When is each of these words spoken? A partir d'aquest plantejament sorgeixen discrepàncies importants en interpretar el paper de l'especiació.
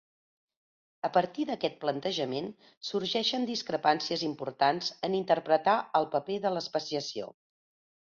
A 1.07 1.09
partir 1.17 1.43
d'aquest 1.49 1.75
plantejament 1.83 2.47
sorgeixen 2.89 3.45
discrepàncies 3.49 4.23
importants 4.29 4.89
en 5.09 5.19
interpretar 5.19 5.77
el 6.01 6.09
paper 6.17 6.39
de 6.47 6.53
l'especiació. 6.57 7.29